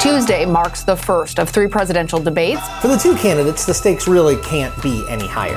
Tuesday 0.00 0.44
marks 0.44 0.82
the 0.82 0.96
first 0.96 1.38
of 1.38 1.48
three 1.48 1.66
presidential 1.66 2.20
debates. 2.20 2.60
For 2.80 2.88
the 2.88 2.96
two 2.96 3.16
candidates, 3.16 3.64
the 3.64 3.74
stakes 3.74 4.06
really 4.06 4.36
can't 4.42 4.80
be 4.82 5.04
any 5.08 5.26
higher. 5.26 5.56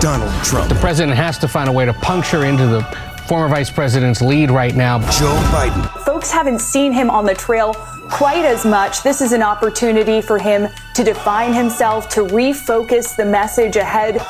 Donald 0.00 0.32
Trump. 0.44 0.68
The 0.68 0.76
president 0.76 1.16
has 1.16 1.38
to 1.38 1.48
find 1.48 1.68
a 1.68 1.72
way 1.72 1.84
to 1.84 1.92
puncture 1.92 2.44
into 2.44 2.66
the 2.66 2.82
former 3.26 3.48
vice 3.48 3.70
president's 3.70 4.22
lead 4.22 4.50
right 4.50 4.74
now. 4.74 4.98
Joe 5.12 5.34
Biden. 5.52 5.86
Folks 6.04 6.30
haven't 6.30 6.60
seen 6.60 6.92
him 6.92 7.10
on 7.10 7.24
the 7.24 7.34
trail 7.34 7.74
quite 8.10 8.44
as 8.44 8.64
much. 8.64 9.02
This 9.02 9.20
is 9.20 9.32
an 9.32 9.42
opportunity 9.42 10.20
for 10.20 10.38
him 10.38 10.68
to 10.94 11.04
define 11.04 11.52
himself, 11.52 12.08
to 12.10 12.24
refocus 12.24 13.14
the 13.14 13.24
message 13.24 13.76
ahead. 13.76 14.20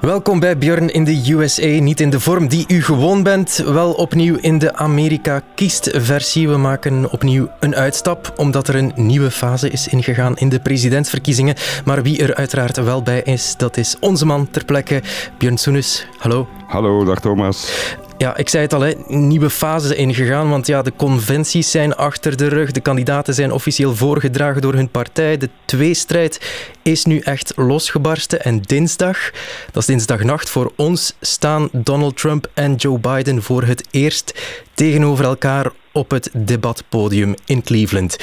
Welkom 0.00 0.40
bij 0.40 0.58
Björn 0.58 0.88
in 0.88 1.04
de 1.04 1.32
USA. 1.32 1.66
Niet 1.66 2.00
in 2.00 2.10
de 2.10 2.20
vorm 2.20 2.48
die 2.48 2.64
u 2.68 2.82
gewoon 2.82 3.22
bent, 3.22 3.56
wel 3.56 3.92
opnieuw 3.92 4.36
in 4.36 4.58
de 4.58 4.74
Amerika 4.74 5.42
kiest 5.54 5.90
versie. 5.92 6.48
We 6.48 6.56
maken 6.56 7.10
opnieuw 7.10 7.48
een 7.60 7.74
uitstap, 7.74 8.32
omdat 8.36 8.68
er 8.68 8.74
een 8.74 8.92
nieuwe 8.94 9.30
fase 9.30 9.70
is 9.70 9.88
ingegaan 9.88 10.36
in 10.36 10.48
de 10.48 10.60
presidentsverkiezingen. 10.60 11.54
Maar 11.84 12.02
wie 12.02 12.22
er 12.22 12.34
uiteraard 12.34 12.76
wel 12.76 13.02
bij 13.02 13.22
is, 13.22 13.56
dat 13.56 13.76
is 13.76 13.96
onze 14.00 14.26
man 14.26 14.50
ter 14.50 14.64
plekke, 14.64 15.02
Björn 15.38 15.58
Soenes. 15.58 16.06
Hallo. 16.18 16.48
Hallo, 16.66 17.04
dag 17.04 17.20
Thomas. 17.20 17.70
Ja, 18.18 18.36
ik 18.36 18.48
zei 18.48 18.62
het 18.62 18.74
al, 18.74 18.80
hè, 18.80 18.92
nieuwe 19.06 19.50
fase 19.50 19.94
ingegaan, 19.96 20.50
want 20.50 20.66
ja, 20.66 20.82
de 20.82 20.92
conventies 20.96 21.70
zijn 21.70 21.96
achter 21.96 22.36
de 22.36 22.48
rug. 22.48 22.70
De 22.70 22.80
kandidaten 22.80 23.34
zijn 23.34 23.52
officieel 23.52 23.94
voorgedragen 23.94 24.62
door 24.62 24.74
hun 24.74 24.90
partij. 24.90 25.36
De 25.36 25.48
tweestrijd 25.64 26.40
is 26.82 27.04
nu 27.04 27.18
echt 27.18 27.52
losgebarsten. 27.56 28.44
En 28.44 28.60
dinsdag, 28.60 29.30
dat 29.72 29.82
is 29.82 29.86
dinsdagnacht 29.86 30.50
voor 30.50 30.72
ons, 30.76 31.16
staan 31.20 31.68
Donald 31.72 32.16
Trump 32.16 32.50
en 32.54 32.74
Joe 32.74 32.98
Biden 32.98 33.42
voor 33.42 33.62
het 33.62 33.86
eerst 33.90 34.40
tegenover 34.74 35.24
elkaar 35.24 35.70
op 35.92 36.10
het 36.10 36.30
debatpodium 36.32 37.34
in 37.46 37.62
Cleveland. 37.62 38.16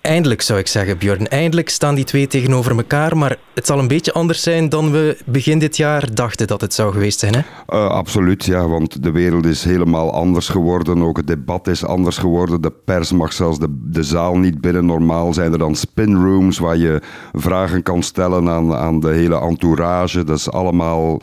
Eindelijk 0.00 0.42
zou 0.42 0.58
ik 0.58 0.66
zeggen, 0.66 0.98
Björn. 0.98 1.28
Eindelijk 1.28 1.68
staan 1.68 1.94
die 1.94 2.04
twee 2.04 2.26
tegenover 2.26 2.76
elkaar. 2.76 3.16
Maar 3.16 3.36
het 3.54 3.66
zal 3.66 3.78
een 3.78 3.88
beetje 3.88 4.12
anders 4.12 4.42
zijn 4.42 4.68
dan 4.68 4.90
we 4.90 5.18
begin 5.24 5.58
dit 5.58 5.76
jaar 5.76 6.14
dachten 6.14 6.46
dat 6.46 6.60
het 6.60 6.74
zou 6.74 6.92
geweest 6.92 7.18
zijn. 7.18 7.34
Hè? 7.34 7.40
Uh, 7.78 7.86
absoluut, 7.88 8.44
ja. 8.44 8.68
Want 8.68 9.02
de 9.02 9.10
wereld 9.10 9.46
is 9.46 9.64
helemaal 9.64 10.12
anders 10.12 10.48
geworden. 10.48 11.02
Ook 11.02 11.16
het 11.16 11.26
debat 11.26 11.66
is 11.66 11.84
anders 11.84 12.18
geworden. 12.18 12.60
De 12.60 12.72
pers 12.84 13.12
mag 13.12 13.32
zelfs 13.32 13.58
de, 13.58 13.66
de 13.70 14.02
zaal 14.02 14.38
niet 14.38 14.60
binnen. 14.60 14.86
Normaal 14.86 15.34
zijn 15.34 15.52
er 15.52 15.58
dan 15.58 15.74
spinrooms 15.74 16.58
waar 16.58 16.76
je 16.76 17.02
vragen 17.32 17.82
kan 17.82 18.02
stellen 18.02 18.48
aan, 18.48 18.74
aan 18.74 19.00
de 19.00 19.10
hele 19.10 19.40
entourage. 19.40 20.24
Dat 20.24 20.38
is 20.38 20.50
allemaal 20.50 21.20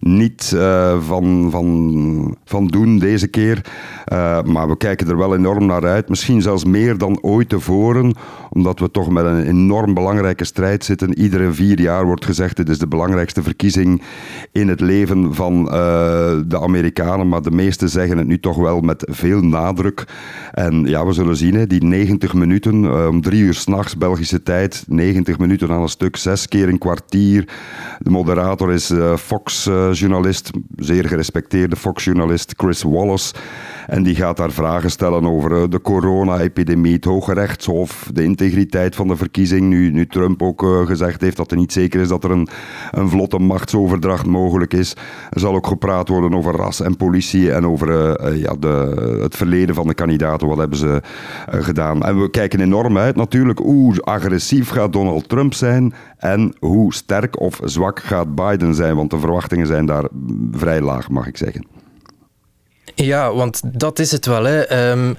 niet 0.00 0.52
uh, 0.54 1.00
van, 1.00 1.48
van, 1.50 2.36
van 2.44 2.66
doen 2.66 2.98
deze 2.98 3.28
keer. 3.28 3.64
Uh, 4.12 4.42
maar 4.42 4.68
we 4.68 4.76
kijken 4.76 5.08
er 5.08 5.16
wel 5.16 5.34
enorm 5.36 5.66
naar 5.66 5.86
uit. 5.86 6.08
Misschien 6.08 6.42
zelfs 6.42 6.64
meer 6.64 6.98
dan 6.98 7.18
ooit 7.22 7.48
tevoren, 7.48 8.14
omdat 8.50 8.78
we 8.78 8.90
toch 8.90 9.10
met 9.10 9.24
een 9.24 9.46
enorm 9.46 9.94
belangrijke 9.94 10.44
strijd 10.44 10.84
zitten. 10.84 11.18
Iedere 11.18 11.52
vier 11.52 11.80
jaar 11.80 12.04
wordt 12.04 12.24
gezegd: 12.24 12.56
dit 12.56 12.68
is 12.68 12.78
de 12.78 12.86
belangrijkste 12.86 13.42
verkiezing 13.42 14.02
in 14.52 14.68
het 14.68 14.80
leven 14.80 15.34
van 15.34 15.60
uh, 15.64 15.70
de 16.46 16.60
Amerikanen. 16.60 17.28
Maar 17.28 17.42
de 17.42 17.50
meesten 17.50 17.88
zeggen 17.88 18.18
het 18.18 18.26
nu 18.26 18.40
toch 18.40 18.56
wel 18.56 18.80
met 18.80 19.04
veel 19.10 19.40
nadruk. 19.40 20.04
En 20.52 20.84
ja, 20.84 21.06
we 21.06 21.12
zullen 21.12 21.36
zien, 21.36 21.54
hè, 21.54 21.66
die 21.66 21.84
90 21.84 22.34
minuten, 22.34 23.08
om 23.08 23.20
drie 23.20 23.42
uur 23.42 23.54
s'nachts 23.54 23.96
Belgische 23.96 24.42
tijd, 24.42 24.84
90 24.88 25.38
minuten 25.38 25.70
aan 25.70 25.82
een 25.82 25.88
stuk, 25.88 26.16
zes 26.16 26.48
keer 26.48 26.68
een 26.68 26.78
kwartier. 26.78 27.48
De 27.98 28.10
moderator 28.10 28.72
is 28.72 28.92
Fox 29.16 29.68
journalist, 29.92 30.50
zeer 30.76 31.08
gerespecteerde 31.08 31.76
Fox-journalist 31.76 32.54
Chris 32.56 32.82
Wallace. 32.82 33.34
En 33.86 34.02
die 34.02 34.14
gaat 34.14 34.36
daar 34.36 34.52
vragen 34.52 34.90
stellen 34.90 35.24
over 35.24 35.70
de 35.70 35.80
corona-epidemie, 35.80 36.94
het 36.94 37.04
Hoge 37.04 37.32
Rechtshof, 37.32 38.10
de 38.12 38.22
integriteit 38.24 38.96
van 38.96 39.08
de 39.08 39.16
verkiezing. 39.16 39.68
Nu, 39.68 39.90
nu 39.90 40.06
Trump 40.06 40.42
ook 40.42 40.62
uh, 40.62 40.86
gezegd 40.86 41.20
heeft 41.20 41.36
dat 41.36 41.50
er 41.50 41.56
niet 41.56 41.72
zeker 41.72 42.00
is 42.00 42.08
dat 42.08 42.24
er 42.24 42.30
een, 42.30 42.48
een 42.90 43.08
vlotte 43.08 43.38
machtsoverdracht 43.38 44.26
mogelijk 44.26 44.74
is. 44.74 44.96
Er 45.30 45.40
zal 45.40 45.54
ook 45.54 45.66
gepraat 45.66 46.08
worden 46.08 46.34
over 46.34 46.54
ras 46.54 46.80
en 46.80 46.96
politie 46.96 47.52
en 47.52 47.66
over 47.66 47.88
uh, 47.88 48.40
ja, 48.42 48.54
de, 48.54 49.18
het 49.22 49.36
verleden 49.36 49.74
van 49.74 49.86
de 49.86 49.94
kandidaten. 49.94 50.48
Wat 50.48 50.58
hebben 50.58 50.78
ze 50.78 51.02
gedaan? 51.46 52.02
En 52.02 52.20
we 52.20 52.30
kijken 52.30 52.60
enorm 52.60 52.98
uit 52.98 53.16
natuurlijk 53.16 53.58
hoe 53.58 54.02
agressief 54.02 54.68
gaat 54.68 54.92
Donald 54.92 55.28
Trump 55.28 55.54
zijn 55.54 55.94
en 56.16 56.54
hoe 56.58 56.94
sterk 56.94 57.40
of 57.40 57.60
zwak 57.64 58.00
gaat 58.00 58.34
Biden 58.34 58.74
zijn. 58.74 58.96
Want 58.96 59.10
de 59.10 59.18
verwachtingen 59.18 59.66
zijn 59.66 59.86
daar 59.86 60.08
vrij 60.52 60.80
laag, 60.80 61.08
mag 61.08 61.26
ik 61.26 61.36
zeggen. 61.36 61.66
Ja, 62.94 63.34
want 63.34 63.62
dat 63.78 63.98
is 63.98 64.12
het 64.12 64.26
wel. 64.26 64.44
Hè. 64.44 64.90
Um, 64.90 65.16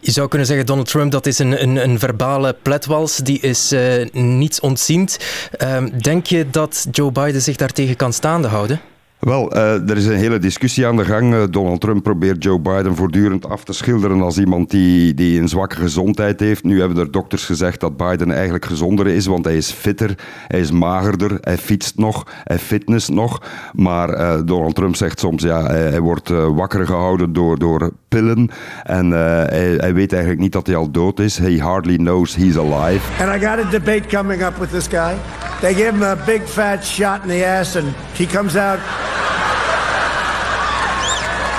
je 0.00 0.10
zou 0.10 0.28
kunnen 0.28 0.46
zeggen, 0.46 0.66
Donald 0.66 0.88
Trump, 0.88 1.12
dat 1.12 1.26
is 1.26 1.38
een, 1.38 1.62
een, 1.62 1.76
een 1.76 1.98
verbale 1.98 2.56
pletwals. 2.62 3.16
Die 3.16 3.40
is 3.40 3.72
uh, 3.72 4.06
niets 4.12 4.60
ontziend. 4.60 5.18
Um, 5.62 6.02
denk 6.02 6.26
je 6.26 6.50
dat 6.50 6.86
Joe 6.90 7.12
Biden 7.12 7.42
zich 7.42 7.56
daartegen 7.56 7.96
kan 7.96 8.12
staande 8.12 8.48
houden? 8.48 8.80
Wel, 9.24 9.56
uh, 9.56 9.90
er 9.90 9.96
is 9.96 10.06
een 10.06 10.16
hele 10.16 10.38
discussie 10.38 10.86
aan 10.86 10.96
de 10.96 11.04
gang. 11.04 11.34
Uh, 11.34 11.42
Donald 11.50 11.80
Trump 11.80 12.02
probeert 12.02 12.42
Joe 12.42 12.60
Biden 12.60 12.96
voortdurend 12.96 13.48
af 13.48 13.64
te 13.64 13.72
schilderen 13.72 14.22
als 14.22 14.38
iemand 14.38 14.70
die, 14.70 15.14
die 15.14 15.40
een 15.40 15.48
zwakke 15.48 15.76
gezondheid 15.76 16.40
heeft. 16.40 16.64
Nu 16.64 16.80
hebben 16.80 16.98
er 16.98 17.10
dokters 17.10 17.44
gezegd 17.44 17.80
dat 17.80 17.96
Biden 17.96 18.32
eigenlijk 18.32 18.64
gezonder 18.64 19.06
is, 19.06 19.26
want 19.26 19.44
hij 19.44 19.56
is 19.56 19.70
fitter, 19.70 20.14
hij 20.46 20.60
is 20.60 20.70
magerder, 20.70 21.38
hij 21.40 21.58
fietst 21.58 21.96
nog, 21.96 22.26
hij 22.44 22.58
fitness 22.58 23.08
nog. 23.08 23.42
Maar 23.72 24.10
uh, 24.10 24.40
Donald 24.44 24.74
Trump 24.74 24.96
zegt 24.96 25.18
soms, 25.18 25.42
ja, 25.42 25.66
hij, 25.66 25.82
hij 25.82 26.00
wordt 26.00 26.28
wakker 26.28 26.86
gehouden 26.86 27.32
door, 27.32 27.58
door 27.58 27.90
pillen. 28.08 28.50
En 28.82 29.10
hij, 29.10 29.74
hij 29.76 29.94
weet 29.94 30.12
eigenlijk 30.12 30.42
niet 30.42 30.52
dat 30.52 30.66
hij 30.66 30.76
al 30.76 30.90
dood 30.90 31.20
is. 31.20 31.38
He 31.38 31.58
hardly 31.58 31.96
knows 31.96 32.36
he's 32.36 32.56
alive. 32.56 33.22
And 33.22 33.42
I 33.42 33.46
got 33.46 33.66
a 33.66 33.70
debate 33.70 34.16
coming 34.16 34.42
up 34.42 34.56
with 34.58 34.70
this 34.70 34.86
guy. 34.86 35.14
They 35.60 35.74
give 35.74 35.90
him 35.90 36.02
a 36.02 36.16
big 36.26 36.42
fat 36.42 36.84
shot 36.84 37.18
in 37.22 37.28
the 37.28 37.46
ass 37.46 37.76
and 37.76 37.86
he 38.16 38.26
comes 38.26 38.56
out... 38.56 38.78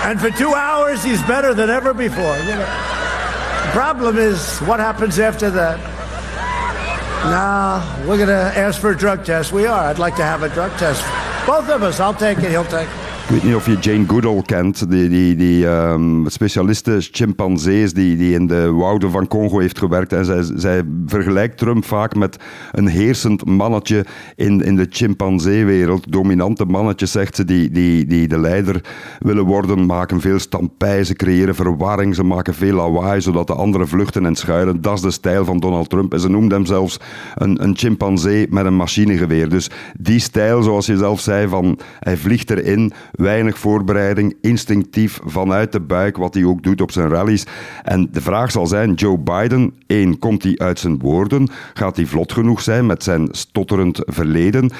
And 0.06 0.22
for 0.22 0.30
two 0.30 0.54
hours, 0.54 1.04
he's 1.04 1.22
better 1.24 1.56
than 1.56 1.72
ever 1.72 1.92
before. 1.92 2.38
You 2.38 2.52
know. 2.52 2.60
The 2.60 3.72
problem 3.72 4.18
is, 4.18 4.60
what 4.60 4.80
happens 4.80 5.18
after 5.18 5.50
that? 5.50 5.80
Nah, 7.26 8.08
we're 8.08 8.18
going 8.18 8.30
to 8.30 8.34
ask 8.56 8.80
for 8.80 8.92
a 8.92 8.96
drug 8.96 9.26
test. 9.26 9.52
We 9.52 9.66
are. 9.66 9.86
I'd 9.86 9.98
like 9.98 10.16
to 10.18 10.24
have 10.24 10.44
a 10.44 10.50
drug 10.50 10.72
test. 10.78 11.04
Both 11.48 11.70
of 11.70 11.82
us. 11.82 12.00
I'll 12.00 12.14
take 12.14 12.38
it. 12.38 12.52
He'll 12.52 12.64
take 12.66 12.88
it. 12.88 13.05
Ik 13.26 13.32
weet 13.32 13.44
niet 13.44 13.56
of 13.56 13.66
je 13.66 13.78
Jane 13.80 14.08
Goodall 14.08 14.42
kent, 14.42 14.92
die, 14.92 15.10
die, 15.10 15.36
die 15.36 15.68
um, 15.68 16.30
specialiste 16.30 16.98
chimpansees 17.00 17.94
die, 17.94 18.18
die 18.18 18.34
in 18.34 18.48
de 18.48 18.72
wouden 18.72 19.12
van 19.12 19.28
Congo 19.28 19.60
heeft 19.60 19.78
gewerkt. 19.78 20.14
En 20.14 20.26
zij, 20.26 20.44
zij 20.56 20.84
vergelijkt 21.06 21.58
Trump 21.58 21.86
vaak 21.86 22.16
met 22.16 22.38
een 22.72 22.88
heersend 22.88 23.46
mannetje 23.46 24.06
in, 24.36 24.62
in 24.62 24.76
de 24.76 24.88
chimpanseewereld. 24.90 26.12
Dominante 26.12 26.66
mannetjes, 26.66 27.12
zegt 27.12 27.36
ze, 27.36 27.46
die, 27.46 27.72
die, 27.72 28.06
die 28.06 28.28
de 28.28 28.40
leider 28.40 28.82
willen 29.20 29.46
worden, 29.46 29.86
maken 29.86 30.22
veel 30.22 30.40
stampij, 30.40 31.04
ze 31.04 31.14
creëren 31.14 31.56
verwarring, 31.56 32.16
ze 32.16 32.24
maken 32.24 32.54
veel 32.54 32.76
lawaai, 32.76 33.22
zodat 33.22 33.48
de 33.48 33.54
anderen 33.54 33.88
vluchten 33.88 34.26
en 34.26 34.36
schuilen. 34.36 34.82
Dat 34.82 34.94
is 34.94 35.02
de 35.02 35.12
stijl 35.12 35.46
van 35.46 35.60
Donald 35.60 35.90
Trump. 35.90 36.14
En 36.14 36.20
ze 36.20 36.30
noemt 36.30 36.52
hem 36.52 36.66
zelfs 36.66 37.00
een, 37.36 37.64
een 37.64 37.78
chimpansee 37.78 38.48
met 38.50 38.66
een 38.66 38.76
machinegeweer. 38.76 39.50
Dus 39.50 39.70
die 40.00 40.20
stijl, 40.20 40.64
zoals 40.64 40.86
je 40.86 40.98
zelf 40.98 41.20
zei, 41.20 41.48
van 41.48 41.80
hij 42.00 42.18
vliegt 42.18 42.50
erin 42.50 42.94
weinig 43.16 43.58
voorbereiding, 43.58 44.38
instinctief 44.42 45.20
vanuit 45.26 45.72
de 45.72 45.80
buik, 45.80 46.18
wat 46.18 46.34
hij 46.34 46.44
ook 46.44 46.64
doet 46.64 46.82
op 46.82 46.92
zijn 46.92 47.10
rallies. 47.10 47.44
En 47.84 48.08
de 48.12 48.22
vraag 48.22 48.52
zal 48.52 48.68
zijn, 48.68 48.94
Joe 48.94 49.18
Biden, 49.18 49.74
één, 49.88 50.20
komt 50.20 50.44
hij 50.44 50.58
uit 50.58 50.80
zijn 50.80 51.00
woorden? 51.00 51.50
Gaat 51.74 51.96
hij 51.96 52.06
vlot 52.06 52.34
genoeg 52.34 52.62
zijn 52.62 52.86
met 52.86 53.04
zijn 53.04 53.28
stotterend 53.32 54.02
verleden? 54.06 54.72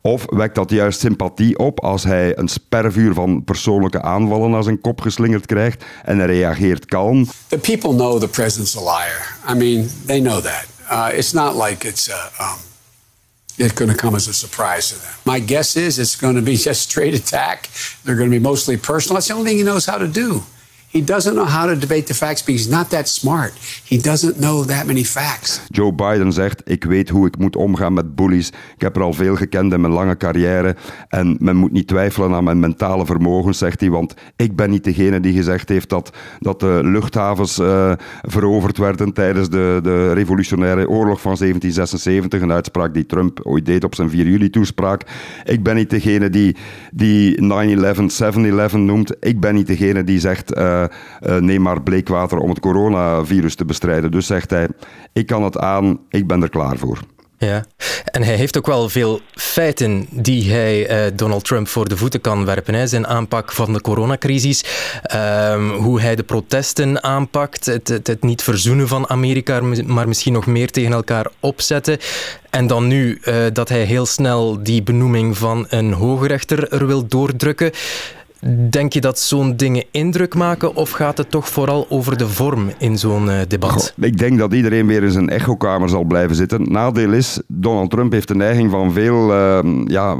Of 0.00 0.24
wekt 0.26 0.54
dat 0.54 0.70
juist 0.70 1.00
sympathie 1.00 1.58
op 1.58 1.80
als 1.80 2.04
hij 2.04 2.38
een 2.38 2.48
spervuur 2.48 3.14
van 3.14 3.44
persoonlijke 3.44 4.02
aanvallen 4.02 4.50
naar 4.50 4.62
zijn 4.62 4.80
kop 4.80 5.00
geslingerd 5.00 5.46
krijgt 5.46 5.84
en 6.02 6.26
reageert 6.26 6.86
kalm? 6.86 7.26
The 7.48 7.58
people 7.58 7.94
know 7.94 8.20
the 8.20 8.28
president's 8.28 8.76
a 8.76 8.80
liar. 8.80 9.36
I 9.50 9.54
mean, 9.54 9.88
they 10.06 10.20
know 10.20 10.40
that. 10.40 10.66
Uh, 10.90 11.18
it's 11.18 11.32
not 11.32 11.54
like 11.66 11.88
it's 11.88 12.10
a... 12.10 12.30
Um 12.40 12.73
it's 13.58 13.72
going 13.72 13.90
to 13.90 13.96
come 13.96 14.14
as 14.14 14.28
a 14.28 14.34
surprise 14.34 14.90
to 14.90 14.98
them. 15.00 15.12
My 15.24 15.38
guess 15.38 15.76
is 15.76 15.98
it's 15.98 16.16
going 16.16 16.36
to 16.36 16.42
be 16.42 16.56
just 16.68 16.82
straight 16.90 17.14
attack. 17.14 17.70
They're 18.04 18.16
going 18.16 18.30
to 18.30 18.36
be 18.36 18.42
mostly 18.42 18.76
personal. 18.76 19.14
That's 19.14 19.28
the 19.28 19.34
only 19.34 19.50
thing 19.50 19.58
he 19.58 19.64
knows 19.64 19.86
how 19.86 19.98
to 19.98 20.08
do. 20.08 20.42
He 20.94 21.04
doesn't 21.04 21.34
know 21.34 21.46
how 21.46 21.68
to 21.68 21.78
debate 21.78 22.02
the 22.02 22.14
facts 22.14 22.42
because 22.44 22.64
he's 22.64 22.76
not 22.76 22.90
that 22.90 23.08
smart. 23.08 23.52
He 23.84 23.96
doesn't 23.96 24.36
know 24.36 24.64
that 24.64 24.86
many 24.86 25.04
facts. 25.04 25.60
Joe 25.68 25.92
Biden 25.92 26.32
zegt: 26.32 26.62
Ik 26.64 26.84
weet 26.84 27.08
hoe 27.08 27.26
ik 27.26 27.38
moet 27.38 27.56
omgaan 27.56 27.92
met 27.92 28.14
bullies. 28.14 28.48
Ik 28.48 28.80
heb 28.80 28.96
er 28.96 29.02
al 29.02 29.12
veel 29.12 29.36
gekend 29.36 29.72
in 29.72 29.80
mijn 29.80 29.92
lange 29.92 30.16
carrière. 30.16 30.76
En 31.08 31.36
men 31.40 31.56
moet 31.56 31.72
niet 31.72 31.86
twijfelen 31.86 32.34
aan 32.34 32.44
mijn 32.44 32.60
mentale 32.60 33.06
vermogens, 33.06 33.58
zegt 33.58 33.80
hij. 33.80 33.90
Want 33.90 34.14
ik 34.36 34.56
ben 34.56 34.70
niet 34.70 34.84
degene 34.84 35.20
die 35.20 35.34
gezegd 35.34 35.68
heeft 35.68 35.88
dat, 35.88 36.10
dat 36.38 36.60
de 36.60 36.80
luchthavens 36.82 37.58
uh, 37.58 37.92
veroverd 38.22 38.78
werden 38.78 39.12
tijdens 39.12 39.48
de, 39.50 39.80
de 39.82 40.12
revolutionaire 40.12 40.88
oorlog 40.88 41.20
van 41.20 41.36
1776. 41.36 42.40
Een 42.40 42.52
uitspraak 42.52 42.94
die 42.94 43.06
Trump 43.06 43.40
ooit 43.42 43.66
deed 43.66 43.84
op 43.84 43.94
zijn 43.94 44.10
4 44.10 44.26
juli 44.26 44.50
toespraak. 44.50 45.02
Ik 45.44 45.62
ben 45.62 45.74
niet 45.74 45.90
degene 45.90 46.30
die, 46.30 46.56
die 46.92 47.42
9-11, 47.42 47.42
7-11 48.72 48.76
noemt. 48.76 49.14
Ik 49.20 49.40
ben 49.40 49.54
niet 49.54 49.66
degene 49.66 50.04
die 50.04 50.20
zegt. 50.20 50.56
Uh, 50.56 50.83
neem 51.38 51.62
maar 51.62 51.82
bleekwater 51.82 52.38
om 52.38 52.48
het 52.48 52.60
coronavirus 52.60 53.54
te 53.54 53.64
bestrijden. 53.64 54.10
Dus 54.10 54.26
zegt 54.26 54.50
hij, 54.50 54.68
ik 55.12 55.26
kan 55.26 55.42
het 55.42 55.58
aan, 55.58 56.00
ik 56.08 56.26
ben 56.26 56.42
er 56.42 56.50
klaar 56.50 56.78
voor. 56.78 56.98
Ja, 57.38 57.64
en 58.04 58.22
hij 58.22 58.34
heeft 58.34 58.56
ook 58.56 58.66
wel 58.66 58.88
veel 58.88 59.20
feiten 59.34 60.06
die 60.10 60.52
hij 60.52 61.06
uh, 61.06 61.12
Donald 61.16 61.44
Trump 61.44 61.68
voor 61.68 61.88
de 61.88 61.96
voeten 61.96 62.20
kan 62.20 62.44
werpen. 62.44 62.74
Hè. 62.74 62.86
Zijn 62.86 63.06
aanpak 63.06 63.52
van 63.52 63.72
de 63.72 63.80
coronacrisis, 63.80 64.64
uh, 65.14 65.76
hoe 65.76 66.00
hij 66.00 66.16
de 66.16 66.22
protesten 66.22 67.02
aanpakt, 67.02 67.66
het, 67.66 67.88
het, 67.88 68.22
niet 68.22 68.42
verzoenen 68.42 68.88
van 68.88 69.08
Amerika, 69.08 69.60
maar 69.86 70.08
misschien 70.08 70.32
nog 70.32 70.46
meer 70.46 70.70
tegen 70.70 70.92
elkaar 70.92 71.26
opzetten. 71.40 71.98
En 72.50 72.66
dan 72.66 72.86
nu 72.86 73.20
dat 73.52 73.68
hij 73.68 73.82
heel 73.82 74.06
snel 74.06 74.62
die 74.62 74.82
benoeming 74.82 75.38
van 75.38 75.66
een 75.68 75.92
hoogrechter 75.92 76.72
er 76.72 76.86
wil 76.86 77.06
doordrukken. 77.06 77.70
Denk 78.70 78.92
je 78.92 79.00
dat 79.00 79.18
zo'n 79.18 79.56
dingen 79.56 79.84
indruk 79.90 80.34
maken 80.34 80.74
of 80.74 80.90
gaat 80.90 81.18
het 81.18 81.30
toch 81.30 81.48
vooral 81.48 81.86
over 81.88 82.18
de 82.18 82.28
vorm 82.28 82.70
in 82.78 82.98
zo'n 82.98 83.26
uh, 83.26 83.38
debat? 83.48 83.94
Ik 83.96 84.18
denk 84.18 84.38
dat 84.38 84.52
iedereen 84.52 84.86
weer 84.86 85.02
in 85.02 85.10
zijn 85.10 85.28
echokamer 85.28 85.88
zal 85.88 86.04
blijven 86.04 86.36
zitten. 86.36 86.72
Nadeel 86.72 87.12
is, 87.12 87.40
Donald 87.46 87.90
Trump 87.90 88.12
heeft 88.12 88.28
de 88.28 88.34
neiging 88.34 88.70
van 88.70 88.92
veel 88.92 89.30
uh, 89.30 89.58
ja, 89.84 90.16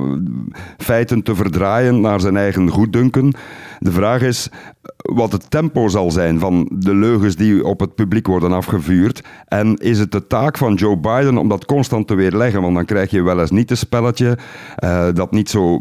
feiten 0.79 1.23
te 1.23 1.35
verdraaien 1.35 2.01
naar 2.01 2.21
zijn 2.21 2.37
eigen 2.37 2.69
goeddunken. 2.69 3.35
De 3.79 3.93
vraag 3.93 4.21
is 4.21 4.49
wat 4.97 5.33
het 5.33 5.51
tempo 5.51 5.89
zal 5.89 6.11
zijn 6.11 6.39
van 6.39 6.69
de 6.73 6.95
leugens 6.95 7.37
die 7.37 7.65
op 7.67 7.81
het 7.81 7.95
publiek 7.95 8.27
worden 8.27 8.53
afgevuurd. 8.53 9.25
En 9.49 9.77
is 9.77 9.99
het 9.99 10.13
de 10.13 10.27
taak 10.27 10.59
van 10.59 10.75
Joe 10.75 10.97
Biden 10.97 11.39
om 11.39 11.49
dat 11.49 11.65
constant 11.65 12.07
te 12.07 12.15
weerleggen? 12.15 12.63
Want 12.63 12.75
dan 12.75 12.85
krijg 12.85 13.11
je 13.11 13.23
wel 13.23 13.41
eens 13.41 13.51
niet 13.51 13.71
een 13.71 13.77
spelletje 13.77 14.39
uh, 14.85 15.07
dat 15.15 15.31
niet 15.31 15.51
zo 15.51 15.81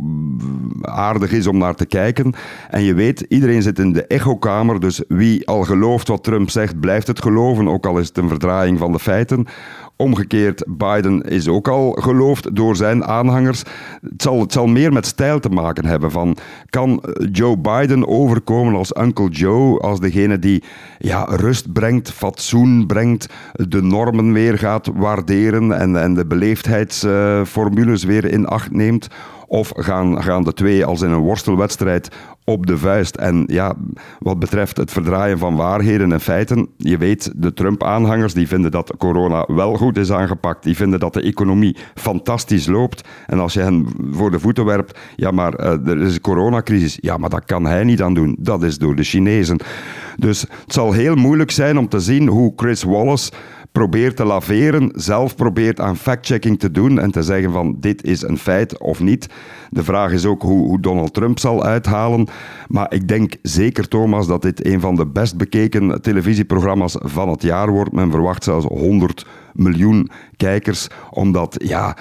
aardig 0.81 1.31
is 1.31 1.47
om 1.47 1.57
naar 1.57 1.75
te 1.75 1.85
kijken. 1.85 2.33
En 2.69 2.83
je 2.83 2.93
weet, 2.93 3.25
iedereen 3.29 3.61
zit 3.61 3.79
in 3.79 3.93
de 3.93 4.05
echokamer, 4.05 4.79
dus 4.79 5.01
wie 5.07 5.47
al 5.47 5.63
gelooft 5.63 6.07
wat 6.07 6.23
Trump 6.23 6.49
zegt, 6.49 6.79
blijft 6.79 7.07
het 7.07 7.21
geloven, 7.21 7.67
ook 7.67 7.85
al 7.85 7.97
is 7.97 8.07
het 8.07 8.17
een 8.17 8.29
verdraaiing 8.29 8.79
van 8.79 8.91
de 8.91 8.99
feiten. 8.99 9.47
Omgekeerd, 9.95 10.65
Biden 10.67 11.21
is 11.21 11.47
ook 11.47 11.67
al 11.67 11.91
geloofd 11.91 12.55
door 12.55 12.75
zijn 12.75 13.03
aanhangers. 13.05 13.63
Het 14.01 14.21
zal, 14.21 14.39
het 14.39 14.51
zal 14.51 14.67
meer 14.67 14.93
met 14.93 15.05
stijl 15.05 15.39
te 15.39 15.49
maken 15.49 15.85
hebben. 15.85 16.11
Van, 16.11 16.37
kan 16.69 17.03
Joe 17.31 17.57
Biden 17.57 18.07
overkomen 18.07 18.75
als 18.75 18.92
Uncle 18.99 19.29
Joe, 19.29 19.79
als 19.79 19.99
degene 19.99 20.39
die 20.39 20.63
ja, 20.99 21.23
rust 21.23 21.73
brengt, 21.73 22.11
fatsoen 22.11 22.87
brengt, 22.87 23.29
de 23.51 23.81
normen 23.81 24.33
weer 24.33 24.57
gaat 24.57 24.89
waarderen 24.93 25.71
en, 25.79 25.95
en 25.95 26.13
de 26.13 26.25
beleefdheidsformules 26.25 28.03
weer 28.03 28.25
in 28.25 28.45
acht 28.45 28.71
neemt? 28.71 29.07
Of 29.47 29.71
gaan, 29.75 30.23
gaan 30.23 30.43
de 30.43 30.53
twee 30.53 30.85
als 30.85 31.01
in 31.01 31.11
een 31.11 31.19
worstelwedstrijd 31.19 32.09
op 32.45 32.65
de 32.65 32.77
vuist? 32.77 33.15
En 33.15 33.43
ja, 33.47 33.75
wat 34.19 34.39
betreft 34.39 34.77
het 34.77 34.91
verdraaien 34.91 35.37
van 35.37 35.55
waarheden 35.55 36.11
en 36.11 36.21
feiten, 36.21 36.67
je 36.77 36.97
weet, 36.97 37.31
de 37.35 37.53
Trump-aanhangers 37.53 38.33
die 38.33 38.47
vinden 38.47 38.71
dat 38.71 38.93
corona 38.97 39.47
wel 39.47 39.75
goed 39.75 39.97
is 39.97 40.11
aangepakt. 40.11 40.63
Die 40.63 40.75
vinden 40.75 40.99
dat 40.99 41.13
de 41.13 41.21
economie 41.21 41.75
fantastisch 41.95 42.67
loopt. 42.67 43.07
En 43.25 43.39
als 43.39 43.53
je 43.53 43.59
hen 43.59 43.87
voor 44.11 44.31
de 44.31 44.39
voeten 44.39 44.65
werpt, 44.65 44.99
ja, 45.15 45.31
maar 45.31 45.59
uh, 45.59 45.87
er 45.87 46.01
is 46.01 46.13
een 46.13 46.21
coronacrisis. 46.21 46.97
Ja, 47.01 47.17
maar 47.17 47.29
dat 47.29 47.45
kan 47.45 47.65
hij 47.65 47.83
niet 47.83 48.01
aan 48.01 48.13
doen. 48.13 48.35
Dat 48.39 48.63
is 48.63 48.77
door 48.77 48.95
de 48.95 49.03
Chinezen. 49.03 49.59
Dus 50.15 50.41
het 50.41 50.73
zal 50.73 50.91
heel 50.91 51.15
moeilijk 51.15 51.51
zijn 51.51 51.77
om 51.77 51.87
te 51.87 51.99
zien 51.99 52.27
hoe 52.27 52.53
Chris 52.55 52.83
Wallace 52.83 53.31
probeert 53.73 54.15
te 54.15 54.25
laveren, 54.25 54.91
zelf 54.95 55.35
probeert 55.35 55.79
aan 55.79 55.97
fact-checking 55.97 56.59
te 56.59 56.71
doen 56.71 56.99
en 56.99 57.11
te 57.11 57.23
zeggen 57.23 57.51
van 57.51 57.75
dit 57.79 58.03
is 58.03 58.21
een 58.21 58.37
feit 58.37 58.79
of 58.79 58.99
niet. 58.99 59.29
De 59.69 59.83
vraag 59.83 60.11
is 60.11 60.25
ook 60.25 60.41
hoe, 60.41 60.67
hoe, 60.67 60.79
Donald 60.79 61.13
Trump 61.13 61.39
zal 61.39 61.63
uithalen. 61.63 62.27
Maar 62.67 62.93
ik 62.93 63.07
denk 63.07 63.35
zeker, 63.41 63.87
Thomas, 63.87 64.27
dat 64.27 64.41
dit 64.41 64.65
een 64.65 64.79
van 64.79 64.95
de 64.95 65.05
best 65.05 65.37
bekeken 65.37 66.01
televisieprogramma's 66.01 66.95
van 66.99 67.29
het 67.29 67.41
jaar 67.41 67.69
wordt. 67.69 67.91
Men 67.91 68.11
verwacht 68.11 68.43
zelfs 68.43 68.65
100 68.65 69.25
miljoen 69.53 70.09
kijkers, 70.37 70.87
omdat 71.09 71.55
ja 71.65 71.97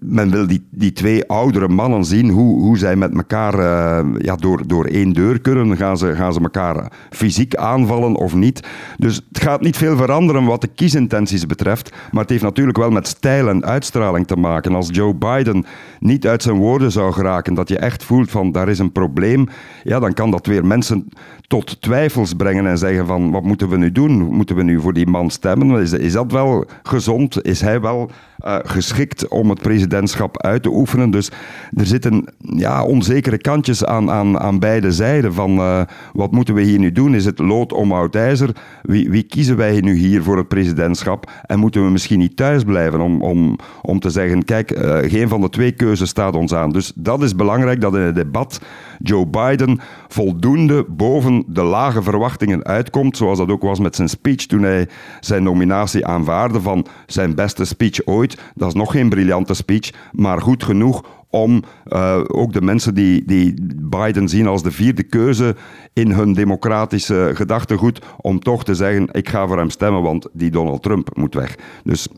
men 0.00 0.30
wil 0.30 0.46
die, 0.46 0.66
die 0.70 0.92
twee 0.92 1.28
oudere 1.28 1.68
mannen 1.68 2.04
zien, 2.04 2.30
hoe, 2.30 2.60
hoe 2.60 2.78
zij 2.78 2.96
met 2.96 3.14
elkaar 3.14 3.54
uh, 3.54 4.14
ja, 4.18 4.36
door, 4.36 4.66
door 4.66 4.84
één 4.84 5.12
deur 5.12 5.40
kunnen. 5.40 5.76
Gaan 5.76 5.98
ze, 5.98 6.14
gaan 6.14 6.32
ze 6.32 6.40
elkaar 6.40 6.92
fysiek 7.10 7.54
aanvallen 7.54 8.14
of 8.14 8.34
niet? 8.34 8.66
Dus 8.96 9.16
het 9.28 9.42
gaat 9.42 9.60
niet 9.60 9.76
veel 9.76 9.96
veranderen 9.96 10.44
wat 10.44 10.60
de 10.60 10.68
kiesintenties 10.74 11.46
betreft, 11.46 11.90
maar 12.10 12.20
het 12.20 12.30
heeft 12.30 12.42
natuurlijk 12.42 12.78
wel 12.78 12.90
met 12.90 13.06
stijl 13.06 13.48
en 13.48 13.64
uitstraling 13.64 14.26
te 14.26 14.36
maken. 14.36 14.74
Als 14.74 14.88
Joe 14.92 15.14
Biden 15.14 15.64
niet 16.00 16.26
uit 16.26 16.42
zijn 16.42 16.56
woorden 16.56 16.92
zou 16.92 17.12
geraken, 17.12 17.54
dat 17.54 17.68
je 17.68 17.78
echt 17.78 18.04
voelt 18.04 18.30
van 18.30 18.52
daar 18.52 18.68
is 18.68 18.78
een 18.78 18.92
probleem, 18.92 19.46
ja, 19.84 19.98
dan 19.98 20.12
kan 20.12 20.30
dat 20.30 20.46
weer 20.46 20.66
mensen 20.66 21.08
tot 21.46 21.80
twijfels 21.80 22.34
brengen 22.34 22.66
en 22.66 22.78
zeggen 22.78 23.06
van 23.06 23.30
wat 23.30 23.42
moeten 23.42 23.68
we 23.68 23.76
nu 23.76 23.92
doen? 23.92 24.12
Moeten 24.12 24.56
we 24.56 24.62
nu 24.62 24.80
voor 24.80 24.92
die 24.92 25.06
man 25.06 25.30
stemmen? 25.30 25.80
Is, 25.80 25.92
is 25.92 26.12
dat 26.12 26.32
wel 26.32 26.64
gezond? 26.82 27.44
Is 27.44 27.60
hij 27.60 27.80
wel 27.80 28.10
uh, 28.44 28.56
geschikt 28.62 29.28
om 29.28 29.50
het 29.50 29.62
presidentschap 29.62 30.42
uit 30.42 30.62
te 30.62 30.70
oefenen? 30.70 31.10
Dus 31.10 31.30
er 31.74 31.86
zitten 31.86 32.24
ja, 32.38 32.84
onzekere 32.84 33.38
kantjes 33.38 33.84
aan, 33.84 34.10
aan, 34.10 34.38
aan 34.38 34.58
beide 34.58 34.92
zijden 34.92 35.34
van 35.34 35.58
uh, 35.58 35.80
wat 36.12 36.32
moeten 36.32 36.54
we 36.54 36.62
hier 36.62 36.78
nu 36.78 36.92
doen? 36.92 37.14
Is 37.14 37.24
het 37.24 37.38
lood 37.38 37.72
om 37.72 37.92
oud 37.92 38.14
ijzer? 38.14 38.50
Wie, 38.82 39.10
wie 39.10 39.22
kiezen 39.22 39.56
wij 39.56 39.80
nu 39.80 39.94
hier 39.94 40.22
voor 40.22 40.36
het 40.36 40.48
presidentschap? 40.48 41.30
En 41.46 41.58
moeten 41.58 41.84
we 41.84 41.90
misschien 41.90 42.18
niet 42.18 42.36
thuis 42.36 42.64
blijven 42.64 43.00
om, 43.00 43.22
om, 43.22 43.56
om 43.82 44.00
te 44.00 44.10
zeggen, 44.10 44.44
kijk, 44.44 44.70
uh, 44.70 44.98
geen 44.98 45.28
van 45.28 45.40
de 45.40 45.48
twee 45.48 45.72
keuzes 45.72 46.08
staat 46.08 46.36
ons 46.36 46.54
aan. 46.54 46.70
Dus 46.70 46.92
dat 46.94 47.22
is 47.22 47.34
belangrijk 47.34 47.80
dat 47.80 47.94
in 47.94 48.00
het 48.00 48.14
debat 48.14 48.60
Joe 48.98 49.26
Biden 49.26 49.80
voldoende 50.08 50.84
boven 50.88 51.44
de 51.46 51.62
lage 51.62 52.02
verwachtingen 52.02 52.64
uitkomt, 52.64 53.16
zoals 53.16 53.38
dat 53.38 53.50
ook 53.50 53.62
was 53.62 53.78
met 53.78 53.96
zijn 53.96 54.08
speech 54.08 54.46
toen 54.46 54.62
hij 54.62 54.88
zijn 55.20 55.42
nominatie 55.42 56.06
aanvaarde 56.06 56.60
van 56.60 56.86
zijn 57.06 57.34
beste 57.34 57.64
speech 57.64 58.04
Dat 58.54 58.68
is 58.68 58.74
nog 58.74 58.90
geen 58.90 59.08
briljante 59.08 59.54
speech, 59.54 59.90
maar 60.12 60.40
goed 60.40 60.64
genoeg 60.64 61.02
om 61.30 61.62
uh, 61.88 62.20
ook 62.26 62.52
de 62.52 62.62
mensen 62.62 62.94
die, 62.94 63.22
die 63.26 63.54
Biden 63.76 64.28
zien 64.28 64.46
als 64.46 64.62
de 64.62 64.70
vierde 64.70 65.02
keuze 65.02 65.56
in 65.92 66.10
hun 66.10 66.32
democratische 66.32 67.30
gedachtegoed, 67.34 68.02
om 68.20 68.40
toch 68.40 68.64
te 68.64 68.74
zeggen, 68.74 69.08
ik 69.12 69.28
ga 69.28 69.46
voor 69.46 69.58
hem 69.58 69.70
stemmen, 69.70 70.02
want 70.02 70.26
die 70.32 70.50
Donald 70.50 70.82
Trump 70.82 71.16
moet 71.16 71.34
weg. 71.34 71.54
Dus 71.84 72.08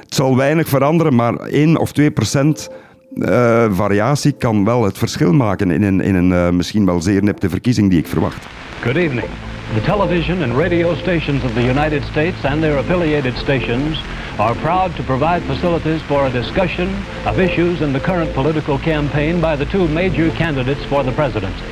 het 0.00 0.14
zal 0.14 0.36
weinig 0.36 0.68
veranderen, 0.68 1.14
maar 1.14 1.34
1 1.34 1.76
of 1.76 1.92
2 1.92 2.10
procent 2.10 2.68
uh, 3.14 3.66
variatie 3.70 4.32
kan 4.32 4.64
wel 4.64 4.84
het 4.84 4.98
verschil 4.98 5.32
maken 5.32 5.70
in 5.70 5.82
een, 5.82 6.00
in 6.00 6.14
een 6.14 6.30
uh, 6.30 6.50
misschien 6.50 6.86
wel 6.86 7.02
zeer 7.02 7.22
nipte 7.22 7.48
verkiezing 7.48 7.90
die 7.90 7.98
ik 7.98 8.06
verwacht. 8.06 8.46
Good 8.80 8.96
evening. 8.96 9.26
The 9.74 9.80
television 9.80 10.42
and 10.42 10.52
radio 10.56 10.94
stations 10.94 11.44
of 11.44 11.52
the 11.52 11.64
United 11.64 12.02
States 12.10 12.44
and 12.44 12.60
their 12.60 12.78
affiliated 12.78 13.36
stations 13.36 14.02
are 14.38 14.54
proud 14.54 14.96
to 14.96 15.02
provide 15.02 15.42
facilities 15.42 16.02
for 16.02 16.26
a 16.26 16.30
discussion 16.30 16.88
of 17.26 17.38
issues 17.38 17.80
in 17.80 17.92
the 17.92 18.00
current 18.00 18.32
political 18.32 18.78
campaign 18.78 19.40
by 19.40 19.56
the 19.56 19.66
two 19.66 19.88
major 19.88 20.30
candidates 20.30 20.84
for 20.84 21.04
the 21.04 21.12
presidency. 21.12 21.64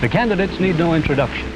The 0.00 0.08
candidates 0.08 0.58
need 0.58 0.78
no 0.78 0.94
introduction. 0.94 1.46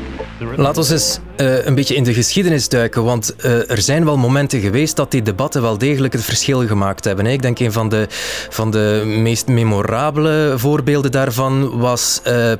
Laten 0.57 0.83
we 0.83 0.93
eens 0.93 1.21
uh, 1.37 1.67
een 1.67 1.75
beetje 1.75 1.95
in 1.95 2.05
de 2.05 2.15
geschiedenis 2.15 2.69
duiken, 2.69 3.05
want 3.05 3.35
uh, 3.45 3.71
er 3.71 3.83
zijn 3.83 4.05
wel 4.05 4.17
momenten 4.17 4.61
geweest 4.61 4.97
dat 4.97 5.11
die 5.11 5.23
debatten 5.23 5.63
wel 5.63 5.79
degelijk 5.79 6.13
het 6.13 6.25
verschil 6.25 6.67
gemaakt 6.67 7.05
hebben. 7.05 7.25
Hè. 7.25 7.31
Ik 7.31 7.43
denk 7.43 7.59
een 7.59 7.73
van 7.73 7.89
de, 7.89 8.07
van 8.49 8.71
de 8.71 9.03
meest 9.05 9.47
memorabele 9.47 10.55
voorbeelden 10.57 11.11
daarvan 11.11 11.79
was 11.79 12.21
uh, 12.27 12.53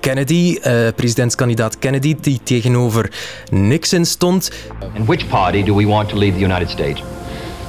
Kennedy, 0.00 0.58
presidentskandidaat 0.96 1.78
Kennedy, 1.78 2.16
die 2.20 2.40
tegenover 2.42 3.10
Nixon 3.50 4.04
stond. 4.04 4.50
And 4.96 5.06
which 5.06 5.28
party 5.28 5.62
do 5.62 5.76
we 5.76 5.86
want 5.86 6.08
to 6.08 6.16
lead 6.16 6.34
the 6.34 6.44
United 6.44 6.70
States? 6.70 7.02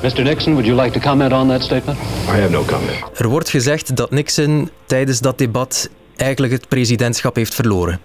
Mr. 0.04 0.24
Nixon, 0.24 0.54
would 0.54 0.66
you 0.66 0.82
like 0.82 1.00
to 1.00 1.10
comment 1.10 1.34
on 1.34 1.48
that 1.48 1.62
statement? 1.62 2.00
I 2.00 2.40
have 2.40 2.50
no 2.50 2.64
comment. 2.64 3.20
Er 3.20 3.28
wordt 3.28 3.50
gezegd 3.50 3.96
dat 3.96 4.12
Nixon 4.12 4.70
tijdens 4.86 5.20
dat 5.20 5.38
debat 5.38 5.90
eigenlijk 6.16 6.54
het 6.54 6.68
presidentschap 6.68 7.36
heeft 7.36 7.56
verloren. 7.56 8.00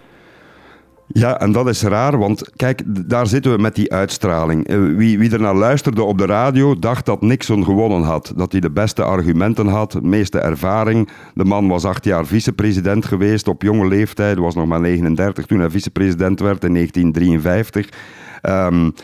Ja, 1.12 1.40
en 1.40 1.52
dat 1.52 1.68
is 1.68 1.82
raar, 1.82 2.18
want 2.18 2.50
kijk, 2.56 2.82
daar 2.86 3.26
zitten 3.26 3.52
we 3.52 3.58
met 3.58 3.74
die 3.74 3.92
uitstraling. 3.92 4.66
Wie, 4.96 5.18
wie 5.18 5.32
er 5.32 5.40
naar 5.40 5.54
luisterde 5.54 6.02
op 6.02 6.18
de 6.18 6.26
radio, 6.26 6.78
dacht 6.78 7.06
dat 7.06 7.22
Nixon 7.22 7.64
gewonnen 7.64 8.02
had. 8.02 8.32
Dat 8.36 8.52
hij 8.52 8.60
de 8.60 8.70
beste 8.70 9.02
argumenten 9.02 9.66
had, 9.66 9.92
de 9.92 10.02
meeste 10.02 10.38
ervaring. 10.38 11.08
De 11.34 11.44
man 11.44 11.68
was 11.68 11.84
acht 11.84 12.04
jaar 12.04 12.26
vicepresident 12.26 13.04
geweest 13.04 13.48
op 13.48 13.62
jonge 13.62 13.88
leeftijd, 13.88 14.38
was 14.38 14.54
nog 14.54 14.66
maar 14.66 14.80
39 14.80 15.46
toen 15.46 15.60
hij 15.60 15.70
vicepresident 15.70 16.40
werd 16.40 16.64
in 16.64 16.74
1953. 16.74 17.88
Um, 18.42 18.94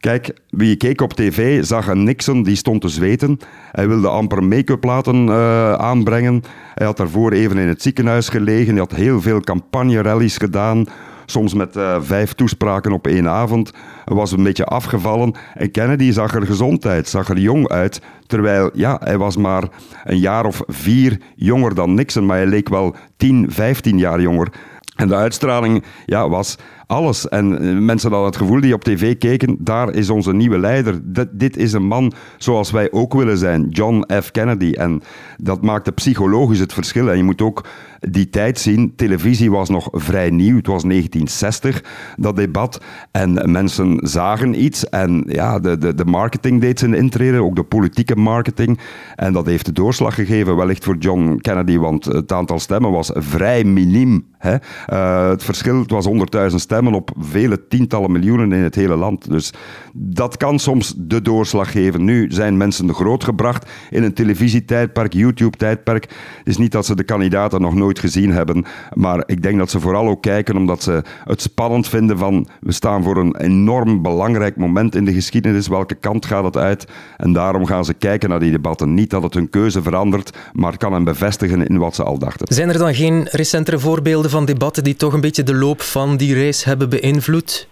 Kijk, 0.00 0.32
wie 0.50 0.76
keek 0.76 1.00
op 1.00 1.12
tv 1.12 1.64
zag 1.64 1.86
een 1.86 2.04
Nixon 2.04 2.42
die 2.42 2.56
stond 2.56 2.80
te 2.80 2.88
zweten. 2.88 3.38
Hij 3.72 3.88
wilde 3.88 4.08
amper 4.08 4.44
make-up 4.44 4.84
laten 4.84 5.26
uh, 5.26 5.72
aanbrengen. 5.72 6.42
Hij 6.74 6.86
had 6.86 6.96
daarvoor 6.96 7.32
even 7.32 7.58
in 7.58 7.68
het 7.68 7.82
ziekenhuis 7.82 8.28
gelegen. 8.28 8.70
Hij 8.70 8.78
had 8.78 8.94
heel 8.94 9.20
veel 9.20 9.40
campagne-rallies 9.40 10.36
gedaan 10.36 10.86
soms 11.26 11.54
met 11.54 11.76
uh, 11.76 11.96
vijf 12.00 12.32
toespraken 12.32 12.92
op 12.92 13.06
één 13.06 13.28
avond. 13.28 13.72
Hij 14.04 14.16
was 14.16 14.32
een 14.32 14.42
beetje 14.42 14.64
afgevallen. 14.64 15.34
En 15.54 15.70
Kennedy 15.70 16.12
zag 16.12 16.34
er 16.34 16.46
gezond 16.46 16.86
uit, 16.86 17.08
zag 17.08 17.28
er 17.28 17.38
jong 17.38 17.68
uit. 17.68 18.00
Terwijl, 18.26 18.70
ja, 18.72 19.00
hij 19.00 19.18
was 19.18 19.36
maar 19.36 19.64
een 20.04 20.18
jaar 20.18 20.44
of 20.44 20.62
vier 20.66 21.20
jonger 21.34 21.74
dan 21.74 21.94
Nixon, 21.94 22.26
maar 22.26 22.36
hij 22.36 22.46
leek 22.46 22.68
wel 22.68 22.96
10, 23.16 23.46
15 23.50 23.98
jaar 23.98 24.20
jonger. 24.20 24.48
En 24.96 25.08
de 25.08 25.14
uitstraling 25.14 25.84
ja, 26.06 26.28
was 26.28 26.58
Alles. 26.86 27.28
En 27.28 27.58
eh, 27.58 27.78
mensen 27.78 28.10
hadden 28.10 28.28
het 28.28 28.36
gevoel 28.36 28.60
die 28.60 28.74
op 28.74 28.84
tv 28.84 29.18
keken, 29.18 29.56
daar 29.58 29.94
is 29.94 30.10
onze 30.10 30.32
nieuwe 30.32 30.58
leider. 30.58 31.00
Dit, 31.02 31.28
dit 31.32 31.56
is 31.56 31.72
een 31.72 31.86
man 31.86 32.12
zoals 32.38 32.70
wij 32.70 32.92
ook 32.92 33.14
willen 33.14 33.38
zijn, 33.38 33.68
John 33.68 34.04
F. 34.22 34.30
Kennedy. 34.30 34.72
En 34.72 35.02
dat 35.36 35.62
maakte 35.62 35.92
psychologisch 35.92 36.58
het 36.58 36.72
verschil. 36.72 37.10
En 37.10 37.16
je 37.16 37.22
moet 37.22 37.42
ook 37.42 37.66
die 38.00 38.30
tijd 38.30 38.58
zien. 38.58 38.92
Televisie 38.96 39.50
was 39.50 39.68
nog 39.68 39.88
vrij 39.92 40.30
nieuw. 40.30 40.56
Het 40.56 40.66
was 40.66 40.82
1960, 40.82 41.84
dat 42.16 42.36
debat. 42.36 42.80
En 43.10 43.50
mensen 43.50 43.98
zagen 44.02 44.62
iets. 44.62 44.88
En 44.88 45.24
ja, 45.28 45.58
de, 45.58 45.78
de, 45.78 45.94
de 45.94 46.04
marketing 46.04 46.60
deed 46.60 46.78
zijn 46.78 46.94
intrede, 46.94 47.42
ook 47.42 47.56
de 47.56 47.64
politieke 47.64 48.16
marketing. 48.16 48.78
En 49.16 49.32
dat 49.32 49.46
heeft 49.46 49.66
de 49.66 49.72
doorslag 49.72 50.14
gegeven, 50.14 50.56
wellicht 50.56 50.84
voor 50.84 50.96
John 50.96 51.38
Kennedy, 51.40 51.78
want 51.78 52.04
het 52.04 52.32
aantal 52.32 52.58
stemmen 52.58 52.90
was 52.90 53.10
vrij 53.14 53.64
miniem. 53.64 54.26
Hè? 54.38 54.56
Uh, 54.92 55.28
het 55.28 55.44
verschil 55.44 55.78
het 55.78 55.90
was 55.90 56.08
100.000 56.08 56.54
stemmen 56.54 56.75
op 56.84 57.10
vele 57.18 57.68
tientallen 57.68 58.12
miljoenen 58.12 58.52
in 58.52 58.62
het 58.62 58.74
hele 58.74 58.96
land. 58.96 59.30
Dus 59.30 59.52
dat 59.92 60.36
kan 60.36 60.58
soms 60.58 60.94
de 60.96 61.22
doorslag 61.22 61.72
geven. 61.72 62.04
Nu 62.04 62.26
zijn 62.30 62.56
mensen 62.56 62.94
grootgebracht 62.94 63.70
in 63.90 64.02
een 64.02 64.14
televisietijdperk, 64.14 65.12
YouTube-tijdperk. 65.12 66.04
Het 66.38 66.46
is 66.48 66.56
niet 66.56 66.72
dat 66.72 66.86
ze 66.86 66.96
de 66.96 67.04
kandidaten 67.04 67.60
nog 67.60 67.74
nooit 67.74 67.98
gezien 67.98 68.30
hebben, 68.32 68.64
maar 68.94 69.22
ik 69.26 69.42
denk 69.42 69.58
dat 69.58 69.70
ze 69.70 69.80
vooral 69.80 70.08
ook 70.08 70.22
kijken 70.22 70.56
omdat 70.56 70.82
ze 70.82 71.02
het 71.24 71.42
spannend 71.42 71.88
vinden 71.88 72.18
van 72.18 72.48
we 72.60 72.72
staan 72.72 73.02
voor 73.02 73.16
een 73.16 73.36
enorm 73.36 74.02
belangrijk 74.02 74.56
moment 74.56 74.94
in 74.94 75.04
de 75.04 75.12
geschiedenis. 75.12 75.68
Welke 75.68 75.94
kant 75.94 76.26
gaat 76.26 76.44
het 76.44 76.56
uit? 76.56 76.86
En 77.16 77.32
daarom 77.32 77.66
gaan 77.66 77.84
ze 77.84 77.94
kijken 77.94 78.28
naar 78.28 78.40
die 78.40 78.50
debatten. 78.50 78.94
Niet 78.94 79.10
dat 79.10 79.22
het 79.22 79.34
hun 79.34 79.50
keuze 79.50 79.82
verandert, 79.82 80.36
maar 80.52 80.76
kan 80.76 80.92
hen 80.92 81.04
bevestigen 81.04 81.66
in 81.66 81.78
wat 81.78 81.94
ze 81.94 82.02
al 82.02 82.18
dachten. 82.18 82.54
Zijn 82.54 82.68
er 82.68 82.78
dan 82.78 82.94
geen 82.94 83.28
recentere 83.30 83.78
voorbeelden 83.78 84.30
van 84.30 84.44
debatten 84.44 84.84
die 84.84 84.96
toch 84.96 85.12
een 85.12 85.20
beetje 85.20 85.42
de 85.42 85.54
loop 85.54 85.80
van 85.80 86.16
die 86.16 86.34
race 86.34 86.65
hebben 86.66 86.88
beïnvloed? 86.88 87.68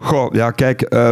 Goh, 0.00 0.34
ja, 0.34 0.50
kijk, 0.50 0.94
uh, 0.94 1.10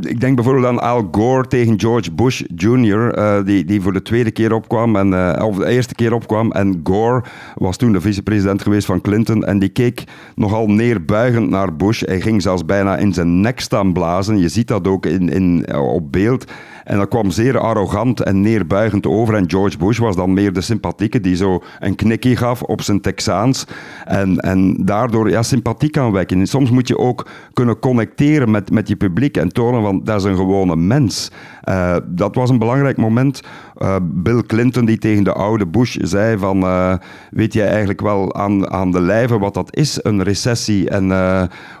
ik 0.00 0.20
denk 0.20 0.34
bijvoorbeeld 0.34 0.66
aan 0.66 0.80
Al 0.80 1.08
Gore 1.10 1.46
tegen 1.46 1.80
George 1.80 2.12
Bush 2.12 2.42
Jr., 2.56 3.18
uh, 3.18 3.44
die, 3.44 3.64
die 3.64 3.80
voor 3.80 3.92
de 3.92 4.02
tweede 4.02 4.30
keer 4.30 4.52
opkwam, 4.52 4.96
en, 4.96 5.08
uh, 5.08 5.44
of 5.46 5.56
de 5.56 5.66
eerste 5.66 5.94
keer 5.94 6.12
opkwam. 6.12 6.52
En 6.52 6.80
Gore 6.84 7.24
was 7.54 7.76
toen 7.76 7.92
de 7.92 8.00
vicepresident 8.00 8.62
geweest 8.62 8.86
van 8.86 9.00
Clinton, 9.00 9.44
en 9.44 9.58
die 9.58 9.68
keek 9.68 10.04
nogal 10.34 10.66
neerbuigend 10.66 11.50
naar 11.50 11.76
Bush. 11.76 12.00
Hij 12.00 12.20
ging 12.20 12.42
zelfs 12.42 12.64
bijna 12.64 12.96
in 12.96 13.12
zijn 13.12 13.40
nek 13.40 13.60
staan 13.60 13.92
blazen. 13.92 14.38
Je 14.38 14.48
ziet 14.48 14.68
dat 14.68 14.88
ook 14.88 15.06
in, 15.06 15.28
in, 15.28 15.74
op 15.74 16.12
beeld. 16.12 16.44
En 16.88 16.98
dat 16.98 17.08
kwam 17.08 17.30
zeer 17.30 17.58
arrogant 17.58 18.20
en 18.20 18.40
neerbuigend 18.40 19.06
over. 19.06 19.34
En 19.34 19.50
George 19.50 19.78
Bush 19.78 19.98
was 19.98 20.16
dan 20.16 20.32
meer 20.32 20.52
de 20.52 20.60
sympathieke, 20.60 21.20
die 21.20 21.36
zo 21.36 21.62
een 21.78 21.94
knikje 21.94 22.36
gaf 22.36 22.62
op 22.62 22.82
zijn 22.82 23.00
Texaans. 23.00 23.66
En, 24.04 24.38
en 24.38 24.76
daardoor 24.84 25.30
ja, 25.30 25.42
sympathie 25.42 25.90
kan 25.90 26.12
wekken. 26.12 26.40
En 26.40 26.46
soms 26.46 26.70
moet 26.70 26.88
je 26.88 26.98
ook 26.98 27.26
kunnen 27.52 27.78
connecteren 27.78 28.50
met, 28.50 28.70
met 28.70 28.88
je 28.88 28.96
publiek 28.96 29.36
en 29.36 29.48
tonen 29.48 29.82
van 29.82 30.00
dat 30.04 30.16
is 30.16 30.24
een 30.24 30.36
gewone 30.36 30.76
mens. 30.76 31.30
Uh, 31.68 31.96
dat 32.06 32.34
was 32.34 32.50
een 32.50 32.58
belangrijk 32.58 32.96
moment. 32.96 33.40
Uh, 33.78 33.96
Bill 34.02 34.42
Clinton 34.42 34.84
die 34.84 34.98
tegen 34.98 35.24
de 35.24 35.32
oude 35.32 35.66
Bush 35.66 35.96
zei 36.00 36.38
van 36.38 36.62
uh, 36.62 36.94
weet 37.30 37.52
jij 37.52 37.68
eigenlijk 37.68 38.00
wel 38.00 38.34
aan, 38.34 38.70
aan 38.70 38.90
de 38.90 39.00
lijve 39.00 39.38
wat 39.38 39.54
dat 39.54 39.76
is, 39.76 39.98
een 40.02 40.22
recessie 40.22 40.90
en 40.90 41.10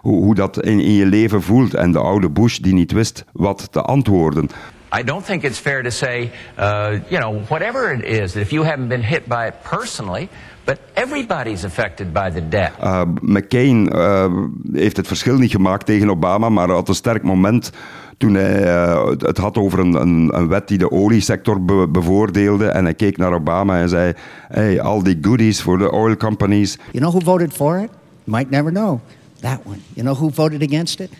hoe, 0.00 0.22
hoe 0.22 0.34
dat 0.34 0.62
in, 0.62 0.80
in 0.80 0.92
je 0.92 1.06
leven 1.06 1.42
voelt. 1.42 1.74
En 1.74 1.92
de 1.92 1.98
oude 1.98 2.30
Bush 2.30 2.58
die 2.58 2.74
niet 2.74 2.92
wist 2.92 3.24
wat 3.32 3.68
te 3.72 3.82
antwoorden. 3.82 4.48
I 4.92 5.02
don't 5.02 5.24
think 5.24 5.44
it's 5.44 5.58
fair 5.58 5.82
to 5.82 5.90
say, 5.90 6.30
uh, 6.56 6.98
you 7.10 7.18
know, 7.18 7.40
whatever 7.48 7.92
it 7.92 8.04
is, 8.04 8.32
that 8.32 8.40
if 8.40 8.52
you 8.52 8.62
haven't 8.64 8.88
been 8.88 9.02
hit 9.02 9.28
by 9.28 9.46
it 9.46 9.54
personally, 9.62 10.28
but 10.64 10.78
everybody's 10.94 11.64
affected 11.64 12.12
by 12.12 12.30
the 12.30 12.48
debt. 12.48 12.72
Uh, 12.82 13.04
McCain 13.20 13.88
uh, 13.92 14.32
heeft 14.72 14.96
het 14.96 15.06
verschil 15.06 15.38
niet 15.38 15.50
gemaakt 15.50 15.86
tegen 15.86 16.10
Obama, 16.10 16.48
maar 16.48 16.70
had 16.70 16.88
een 16.88 16.94
sterk 16.94 17.22
moment 17.22 17.72
toen 18.16 18.34
hij 18.34 18.62
uh, 18.62 19.08
het 19.18 19.38
had 19.38 19.56
over 19.56 19.78
een, 19.78 19.94
een, 19.94 20.30
een, 20.34 20.48
wet 20.48 20.68
die 20.68 20.78
de 20.78 20.90
oliesector 20.90 21.64
be 21.64 21.88
bevoordeelde. 21.88 22.68
En 22.68 22.84
hij 22.84 22.94
keek 22.94 23.16
naar 23.16 23.32
Obama 23.32 23.80
en 23.80 23.88
zei: 23.88 24.12
Hey, 24.48 24.80
all 24.80 25.02
the 25.02 25.18
goodies 25.20 25.60
for 25.60 25.78
the 25.78 25.92
oil 25.92 26.16
companies. 26.16 26.78
You 26.92 26.98
know 26.98 27.12
who 27.12 27.20
voted 27.20 27.52
for 27.52 27.78
it? 27.78 27.90
You 28.24 28.36
might 28.36 28.50
never 28.50 28.72
know. 28.72 29.00
That 29.40 29.60
one. 29.64 29.80
You 29.94 30.06
know 30.06 30.18
who 30.18 30.30
voted 30.34 30.62
against 30.62 31.00
it? 31.00 31.10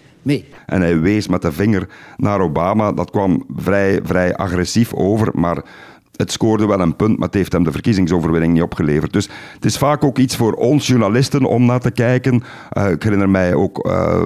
En 0.67 0.81
hij 0.81 1.01
wees 1.01 1.29
met 1.29 1.43
de 1.43 1.53
vinger 1.53 1.89
naar 2.17 2.41
Obama. 2.41 2.93
Dat 2.93 3.11
kwam 3.11 3.45
vrij, 3.57 4.01
vrij 4.03 4.37
agressief 4.37 4.95
over, 4.95 5.31
maar 5.35 5.63
het 6.19 6.33
scoorde 6.33 6.67
wel 6.67 6.81
een 6.81 6.97
punt, 6.97 7.19
maar 7.19 7.27
het 7.27 7.37
heeft 7.37 7.53
hem 7.53 7.65
de 7.65 7.73
verkiezingsoverwinning 7.73 8.53
niet 8.53 8.63
opgeleverd. 8.63 9.13
Dus 9.13 9.29
het 9.55 9.65
is 9.65 9.79
vaak 9.79 10.05
ook 10.05 10.19
iets 10.19 10.37
voor 10.37 10.53
ons 10.53 10.87
journalisten 10.87 11.45
om 11.45 11.67
naar 11.67 11.81
te 11.81 11.91
kijken. 11.91 12.43
Uh, 12.73 12.91
ik 12.91 13.03
herinner 13.03 13.31
mij 13.31 13.55
ook 13.55 13.87
uh, 13.87 14.21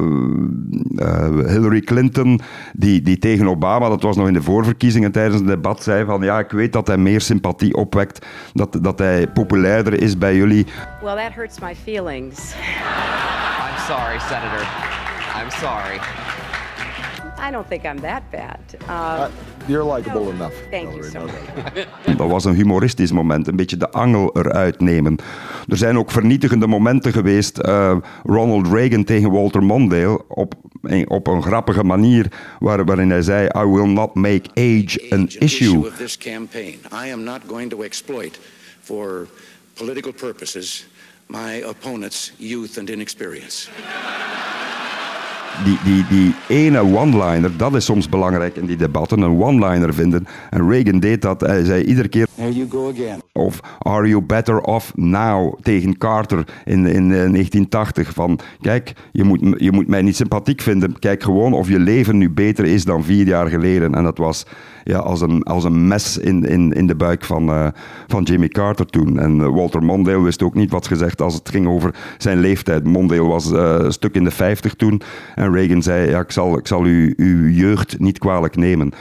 uh, 0.95 1.47
Hillary 1.47 1.81
Clinton, 1.81 2.41
die, 2.73 3.03
die 3.03 3.19
tegen 3.19 3.49
Obama, 3.49 3.89
dat 3.89 4.03
was 4.03 4.17
nog 4.17 4.27
in 4.27 4.33
de 4.33 4.43
voorverkiezingen 4.43 5.13
tijdens 5.13 5.37
het 5.37 5.47
debat, 5.47 5.83
zei 5.83 6.05
van 6.05 6.23
ja, 6.23 6.39
ik 6.39 6.51
weet 6.51 6.73
dat 6.73 6.87
hij 6.87 6.97
meer 6.97 7.21
sympathie 7.21 7.75
opwekt, 7.75 8.27
dat, 8.53 8.79
dat 8.81 8.99
hij 8.99 9.27
populairder 9.27 10.03
is 10.03 10.19
bij 10.19 10.37
jullie. 10.37 10.67
Well, 11.03 11.17
that 11.17 11.33
hurts 11.35 11.61
my 11.61 11.75
feelings. 11.85 12.55
I'm 13.69 13.79
sorry, 13.87 14.19
Senator. 14.19 14.92
Sorry. 15.61 16.01
I 17.43 17.51
don't 17.51 17.67
think 17.67 17.85
I'm 17.85 18.01
that 18.01 18.23
bad. 18.31 18.61
Uh, 18.89 19.29
you're 19.67 19.85
likable 19.85 20.31
enough. 20.31 20.53
Thank 20.71 20.95
you 20.95 21.03
so 21.03 21.21
much. 21.21 21.87
Dat 22.17 22.29
was 22.29 22.45
een 22.45 22.55
humoristisch 22.55 23.13
moment, 23.13 23.49
een 23.49 23.57
beetje 23.57 23.77
de 23.77 23.91
angel 23.91 24.37
eruit 24.37 24.81
nemen. 24.81 25.17
Er 25.69 25.77
zijn 25.77 25.99
ook 25.99 26.11
vernietigende 26.11 26.67
momenten 26.67 27.13
geweest. 27.13 27.59
Uh, 27.59 27.97
Ronald 28.23 28.67
Reagan 28.67 29.05
tegen 29.05 29.31
Walter 29.31 29.63
Mondale 29.63 30.29
op, 30.29 30.55
op 31.07 31.27
een 31.27 31.43
grappige 31.43 31.85
manier, 31.85 32.27
waar, 32.59 32.85
waarin 32.85 33.11
hij 33.11 33.23
zei: 33.23 33.47
I 33.47 33.65
will 33.65 33.89
not 33.89 34.15
make 34.15 34.51
age 34.55 35.07
an 35.11 35.29
issue. 35.39 35.79
of 35.79 35.97
this 35.97 36.19
campaign. 36.19 36.75
I 37.07 37.13
am 37.13 37.23
not 37.23 37.41
going 37.47 37.71
to 37.71 37.83
exploit 37.83 38.41
for 38.81 39.27
political 39.75 40.13
purposes 40.13 40.87
my 41.27 41.63
opponent's 41.63 42.33
youth 42.39 42.79
and 42.79 42.91
inexperience 42.91 43.69
die, 45.65 45.79
die, 45.85 46.05
die 46.09 46.35
ene 46.49 46.81
one-liner, 46.81 47.57
dat 47.57 47.75
is 47.75 47.85
soms 47.85 48.09
belangrijk 48.09 48.57
in 48.57 48.67
die 48.67 48.77
debatten, 48.77 49.21
een 49.21 49.43
one-liner 49.43 49.95
vinden. 49.95 50.27
En 50.51 50.71
Reagan 50.71 51.01
deed 51.01 51.23
dat, 51.23 51.41
hij 51.41 51.65
zei 51.65 51.83
iedere 51.83 52.09
keer... 52.09 52.27
Here 52.35 52.53
you 52.53 52.71
go 52.71 52.91
again. 52.91 53.21
Of 53.33 53.61
Are 53.79 54.09
you 54.09 54.23
better 54.23 54.61
off 54.61 54.93
now? 54.97 55.55
Tegen 55.63 55.99
Carter 55.99 56.45
in, 56.65 56.87
in 56.87 57.09
1980. 57.09 58.09
Eh, 58.09 58.15
van, 58.15 58.39
kijk, 58.61 58.93
je 59.13 59.25
moet, 59.25 59.41
je 59.57 59.73
moet 59.73 59.89
mij 59.89 60.03
niet 60.03 60.17
sympathiek 60.17 60.61
vinden. 60.61 60.99
Kijk 60.99 61.23
gewoon 61.23 61.53
of 61.53 61.69
je 61.69 61.79
leven 61.79 62.19
nu 62.19 62.31
beter 62.31 62.65
is 62.65 62.85
dan 62.85 63.05
vier 63.05 63.27
jaar 63.27 63.49
geleden. 63.49 63.95
En 63.95 64.05
dat 64.05 64.19
was 64.19 64.47
ja, 64.85 64.99
als, 64.99 65.21
een, 65.21 65.43
als 65.43 65.65
een 65.65 65.89
mes 65.89 66.19
in, 66.19 66.45
in, 66.45 66.73
in 66.73 66.87
de 66.87 66.95
buik 66.95 67.25
van, 67.25 67.49
uh, 67.49 67.67
van 68.07 68.23
Jimmy 68.23 68.49
Carter 68.49 68.87
toen. 68.87 69.19
En 69.19 69.37
uh, 69.37 69.49
Walter 69.49 69.83
Mondale 69.83 70.23
wist 70.23 70.43
ook 70.43 70.55
niet 70.55 70.71
wat 70.71 70.87
gezegd 70.87 71.21
als 71.21 71.35
het 71.35 71.49
ging 71.49 71.67
over 71.67 71.95
zijn 72.19 72.39
leeftijd. 72.39 72.85
Mondale 72.85 73.29
was 73.29 73.53
uh, 73.53 73.75
een 73.79 73.93
stuk 73.93 74.15
in 74.15 74.25
de 74.25 74.31
50 74.31 74.75
toen. 74.75 75.03
En 75.43 75.53
Reagan 75.53 75.83
zei, 75.83 76.11
ja, 76.11 76.21
ik 76.21 76.31
zal, 76.31 76.59
ik 76.59 76.67
zal 76.67 76.87
u, 76.87 77.15
uw 77.17 77.49
jeugd 77.49 77.99
niet 77.99 78.19
kwalijk 78.19 78.57
nemen. 78.57 78.93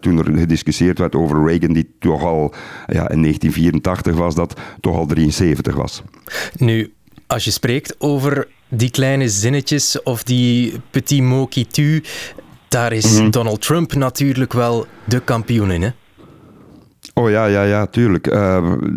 toen 0.00 0.18
er 0.18 0.38
gediscussieerd 0.38 0.98
werd 0.98 1.14
over 1.14 1.46
Reagan, 1.46 1.72
die 1.72 1.94
toch 1.98 2.22
al 2.22 2.54
ja, 2.86 3.10
in 3.10 3.22
1984 3.22 4.14
was, 4.14 4.34
dat 4.34 4.60
toch 4.80 4.96
al 4.96 5.06
73 5.06 5.74
was. 5.74 6.02
Nu, 6.56 6.92
als 7.26 7.44
je 7.44 7.50
spreekt 7.50 7.94
over 7.98 8.48
die 8.68 8.90
kleine 8.90 9.28
zinnetjes 9.28 10.02
of 10.02 10.22
die 10.22 10.80
petit 10.90 11.22
mot 11.22 11.50
qui 11.50 11.66
tue, 11.66 12.02
daar 12.68 12.92
is 12.92 13.10
mm 13.12 13.18
-hmm. 13.18 13.30
Donald 13.30 13.60
Trump 13.60 13.94
natuurlijk 13.94 14.52
wel 14.52 14.86
de 15.04 15.20
kampioen 15.20 15.70
in, 15.70 15.82
hè? 15.82 15.90
Oh 17.16 17.30
ja, 17.30 17.46
ja, 17.46 17.62
ja, 17.62 17.86
tuurlijk. 17.86 18.26
Uh, 18.26 18.56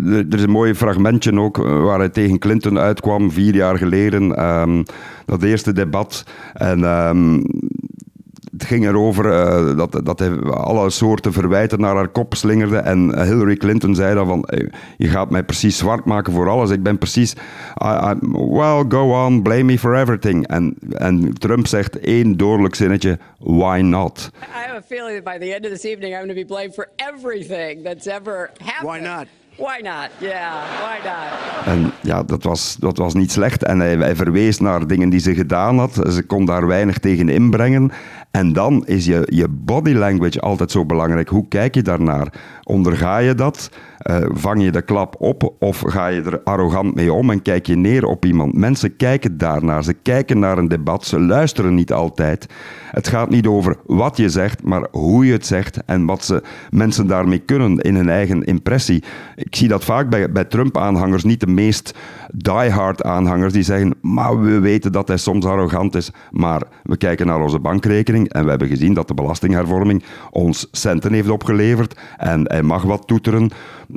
er 0.09 0.36
is 0.36 0.43
een 0.43 0.50
mooi 0.50 0.75
fragmentje 0.75 1.39
ook 1.39 1.57
waar 1.57 2.00
hij 2.00 2.09
tegen 2.09 2.39
Clinton 2.39 2.79
uitkwam 2.79 3.31
vier 3.31 3.55
jaar 3.55 3.77
geleden. 3.77 4.45
Um, 4.45 4.83
dat 5.25 5.43
eerste 5.43 5.74
debat. 5.74 6.24
En 6.53 6.83
um, 6.83 7.43
ging 8.67 8.86
erover 8.86 9.25
uh, 9.25 9.77
dat, 9.77 10.01
dat 10.03 10.19
hij 10.19 10.39
alle 10.41 10.89
soorten 10.89 11.33
verwijten 11.33 11.79
naar 11.79 11.95
haar 11.95 12.07
kop 12.07 12.36
slingerde. 12.36 12.77
En 12.77 13.24
Hillary 13.24 13.55
Clinton 13.55 13.95
zei 13.95 14.15
dan 14.15 14.27
van, 14.27 14.47
je 14.97 15.07
gaat 15.07 15.29
mij 15.29 15.43
precies 15.43 15.77
zwart 15.77 16.05
maken 16.05 16.33
voor 16.33 16.50
alles. 16.50 16.69
Ik 16.69 16.83
ben 16.83 16.97
precies, 16.97 17.33
I, 17.83 17.88
I, 17.88 18.13
well, 18.31 18.86
go 18.88 19.25
on, 19.25 19.41
blame 19.41 19.63
me 19.63 19.79
for 19.79 19.95
everything. 19.95 20.47
En, 20.47 20.75
en 20.91 21.33
Trump 21.33 21.67
zegt 21.67 22.00
één 22.00 22.38
dodelijk 22.38 22.75
zinnetje, 22.75 23.17
why 23.38 23.79
not? 23.83 24.31
I 24.41 24.67
have 24.67 24.77
a 24.77 24.81
feeling 24.88 25.24
that 25.24 25.33
by 25.33 25.45
the 25.45 25.53
end 25.53 25.65
of 25.65 25.71
this 25.71 25.83
evening 25.83 26.13
I'm 26.13 26.25
going 26.25 26.38
to 26.38 26.45
be 26.45 26.45
blamed 26.45 26.74
for 26.74 26.89
everything 26.95 27.83
that's 27.83 28.05
ever 28.05 28.51
happened. 28.63 28.91
Why 28.91 29.00
not? 29.00 29.25
Why 29.57 29.81
not? 29.81 30.09
Yeah, 30.19 30.53
why 30.81 30.97
not? 31.03 31.65
En 31.65 31.91
ja, 32.01 32.24
dat 32.24 32.43
was, 32.43 32.75
dat 32.79 32.97
was 32.97 33.13
niet 33.13 33.31
slecht. 33.31 33.63
En 33.63 33.79
hij, 33.79 33.95
hij 33.95 34.15
verwees 34.15 34.59
naar 34.59 34.88
dingen 34.88 35.09
die 35.09 35.19
ze 35.19 35.36
gedaan 35.36 35.79
had. 35.79 35.93
Ze 35.93 36.24
kon 36.24 36.45
daar 36.45 36.67
weinig 36.67 36.97
tegen 36.97 37.29
inbrengen. 37.29 37.91
En 38.31 38.53
dan 38.53 38.86
is 38.86 39.05
je, 39.05 39.27
je 39.34 39.48
body 39.50 39.93
language 39.93 40.39
altijd 40.39 40.72
zo 40.72 40.86
belangrijk. 40.86 41.29
Hoe 41.29 41.48
kijk 41.48 41.75
je 41.75 41.81
daarnaar? 41.81 42.34
Onderga 42.63 43.17
je 43.17 43.36
dat? 43.36 43.69
Uh, 44.10 44.17
vang 44.29 44.63
je 44.63 44.72
de 44.72 44.81
klap 44.81 45.15
op 45.19 45.53
of 45.60 45.79
ga 45.79 46.07
je 46.07 46.22
er 46.22 46.41
arrogant 46.43 46.96
mee 46.96 47.13
om 47.13 47.29
en 47.29 47.41
kijk 47.41 47.65
je 47.65 47.75
neer 47.75 48.05
op 48.05 48.25
iemand? 48.25 48.53
Mensen 48.53 48.96
kijken 48.96 49.38
daarnaar. 49.38 49.84
Ze 49.84 49.93
kijken 49.93 50.39
naar 50.39 50.57
een 50.57 50.67
debat. 50.67 51.05
Ze 51.05 51.19
luisteren 51.19 51.75
niet 51.75 51.93
altijd. 51.93 52.48
Het 52.91 53.07
gaat 53.07 53.29
niet 53.29 53.48
over 53.48 53.75
wat 53.86 54.17
je 54.17 54.29
zegt, 54.29 54.63
maar 54.63 54.88
hoe 54.91 55.25
je 55.25 55.31
het 55.31 55.46
zegt 55.46 55.84
en 55.86 56.05
wat 56.05 56.25
ze, 56.25 56.43
mensen 56.69 57.07
daarmee 57.07 57.39
kunnen 57.39 57.77
in 57.77 57.96
hun 57.96 58.10
eigen 58.10 58.43
impressie. 58.43 59.03
Ik 59.36 59.55
zie 59.55 59.67
dat 59.67 59.84
vaak 59.84 60.10
bij, 60.10 60.31
bij 60.31 60.46
Trump-aanhangers, 60.46 61.24
niet 61.24 61.39
de 61.39 61.48
meest 61.48 61.93
die-hard 62.34 63.03
aanhangers, 63.03 63.53
die 63.53 63.63
zeggen, 63.63 63.93
maar 64.01 64.41
we 64.41 64.60
weten 64.60 64.91
dat 64.91 65.07
hij 65.07 65.17
soms 65.17 65.46
arrogant 65.46 65.96
is, 65.96 66.12
maar 66.31 66.62
we 66.84 66.98
kijken 66.98 67.25
naar 67.25 67.41
onze 67.41 67.60
bankrekening 67.60 68.16
en 68.25 68.43
we 68.43 68.50
hebben 68.50 68.67
gezien 68.67 68.93
dat 68.93 69.07
de 69.07 69.13
belastinghervorming 69.13 70.03
ons 70.31 70.67
centen 70.71 71.13
heeft 71.13 71.29
opgeleverd 71.29 72.00
en 72.17 72.41
hij 72.47 72.63
mag 72.63 72.83
wat 72.83 73.07
toeteren. 73.07 73.51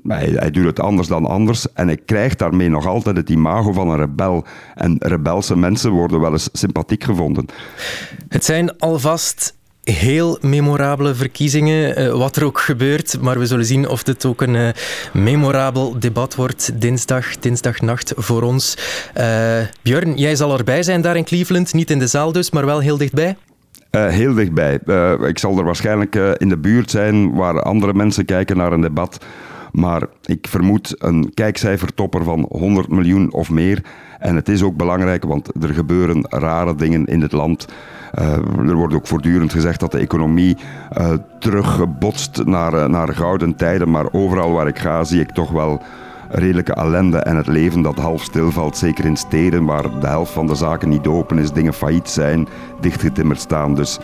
Hij, 0.06 0.32
hij 0.34 0.50
doet 0.50 0.64
het 0.64 0.80
anders 0.80 1.08
dan 1.08 1.26
anders 1.26 1.72
en 1.72 1.86
hij 1.86 1.96
krijgt 1.96 2.38
daarmee 2.38 2.68
nog 2.68 2.86
altijd 2.86 3.16
het 3.16 3.30
imago 3.30 3.72
van 3.72 3.88
een 3.90 3.98
rebel. 3.98 4.44
En 4.74 4.96
rebelse 4.98 5.56
mensen 5.56 5.90
worden 5.90 6.20
wel 6.20 6.32
eens 6.32 6.48
sympathiek 6.52 7.04
gevonden. 7.04 7.46
Het 8.28 8.44
zijn 8.44 8.78
alvast 8.78 9.58
heel 9.82 10.38
memorabele 10.40 11.14
verkiezingen, 11.14 12.00
uh, 12.00 12.12
wat 12.12 12.36
er 12.36 12.44
ook 12.44 12.60
gebeurt. 12.60 13.20
Maar 13.20 13.38
we 13.38 13.46
zullen 13.46 13.64
zien 13.64 13.88
of 13.88 14.02
dit 14.02 14.24
ook 14.24 14.42
een 14.42 14.54
uh, 14.54 14.68
memorabel 15.12 15.98
debat 15.98 16.34
wordt 16.34 16.80
dinsdag, 16.80 17.38
dinsdagnacht 17.38 18.12
voor 18.16 18.42
ons. 18.42 18.76
Uh, 19.18 19.58
Björn, 19.82 20.16
jij 20.16 20.36
zal 20.36 20.58
erbij 20.58 20.82
zijn 20.82 21.00
daar 21.00 21.16
in 21.16 21.24
Cleveland. 21.24 21.72
Niet 21.72 21.90
in 21.90 21.98
de 21.98 22.06
zaal 22.06 22.32
dus, 22.32 22.50
maar 22.50 22.66
wel 22.66 22.78
heel 22.78 22.96
dichtbij. 22.96 23.36
Uh, 23.90 24.06
heel 24.06 24.35
dichtbij. 24.35 24.78
Uh, 24.87 25.12
ik 25.12 25.38
zal 25.38 25.59
er 25.59 25.64
waarschijnlijk 25.64 26.16
uh, 26.16 26.30
in 26.37 26.49
de 26.49 26.59
buurt 26.59 26.90
zijn 26.90 27.35
waar 27.35 27.62
andere 27.62 27.94
mensen 27.94 28.25
kijken 28.25 28.56
naar 28.56 28.73
een 28.73 28.80
debat. 28.80 29.25
Maar 29.73 30.02
ik 30.25 30.47
vermoed 30.49 30.94
een 30.99 31.30
kijkcijfertopper 31.35 32.25
van 32.25 32.47
100 32.49 32.88
miljoen 32.88 33.32
of 33.32 33.50
meer. 33.50 33.85
En 34.18 34.35
het 34.35 34.49
is 34.49 34.62
ook 34.62 34.76
belangrijk, 34.76 35.25
want 35.25 35.62
er 35.62 35.75
gebeuren 35.75 36.26
rare 36.28 36.75
dingen 36.75 37.04
in 37.04 37.20
het 37.20 37.32
land. 37.32 37.66
Er 38.66 38.75
wordt 38.75 38.94
ook 38.94 39.06
voortdurend 39.06 39.52
gezegd 39.52 39.80
dat 39.80 39.92
de 39.92 39.99
economie 39.99 40.56
teruggebotst 41.38 42.44
naar, 42.44 42.90
naar 42.90 43.14
gouden 43.14 43.56
tijden. 43.56 43.90
Maar 43.90 44.12
overal 44.12 44.52
waar 44.52 44.66
ik 44.66 44.78
ga, 44.78 45.04
zie 45.04 45.20
ik 45.20 45.30
toch 45.30 45.50
wel 45.50 45.82
redelijke 46.30 46.75
ellende 46.75 47.18
en 47.18 47.37
het 47.37 47.46
leven 47.46 47.82
dat 47.82 47.96
half 47.96 48.22
stilvalt. 48.22 48.76
Zeker 48.76 49.04
in 49.04 49.16
steden 49.16 49.64
waar 49.64 50.00
de 50.00 50.06
helft 50.06 50.32
van 50.32 50.46
de 50.46 50.54
zaken 50.54 50.88
niet 50.88 51.06
open 51.06 51.38
is, 51.38 51.52
dingen 51.52 51.75
failliet 51.75 52.08
zijn, 52.08 52.49
dichtgetimmerd 52.80 53.40
staan. 53.40 53.75
Dus 53.75 53.99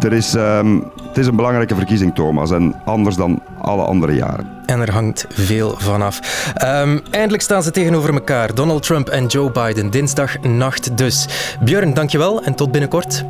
er 0.00 0.12
is, 0.12 0.34
um, 0.34 0.84
het 1.08 1.18
is 1.18 1.26
een 1.26 1.36
belangrijke 1.36 1.74
verkiezing, 1.74 2.14
Thomas, 2.14 2.50
en 2.50 2.74
anders 2.84 3.16
dan 3.16 3.42
alle 3.60 3.84
andere 3.84 4.14
jaren. 4.14 4.46
En 4.66 4.80
er 4.80 4.92
hangt 4.92 5.26
veel 5.28 5.74
vanaf. 5.78 6.20
Um, 6.64 7.00
eindelijk 7.10 7.42
staan 7.42 7.62
ze 7.62 7.70
tegenover 7.70 8.14
elkaar, 8.14 8.54
Donald 8.54 8.82
Trump 8.82 9.08
en 9.08 9.26
Joe 9.26 9.50
Biden, 9.50 9.90
dinsdagnacht 9.90 10.96
dus. 10.96 11.28
Björn, 11.60 11.94
dankjewel 11.94 12.42
en 12.42 12.54
tot 12.54 12.72
binnenkort. 12.72 13.24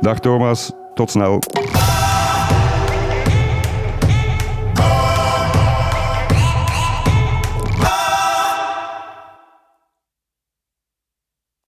Dag 0.00 0.18
Thomas, 0.18 0.72
tot 0.94 1.10
snel. 1.10 1.42